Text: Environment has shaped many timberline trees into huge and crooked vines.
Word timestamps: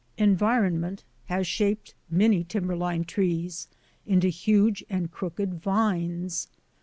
Environment 0.17 1.03
has 1.25 1.45
shaped 1.45 1.93
many 2.09 2.43
timberline 2.43 3.03
trees 3.03 3.67
into 4.03 4.29
huge 4.29 4.83
and 4.89 5.11
crooked 5.11 5.53
vines. 5.61 6.47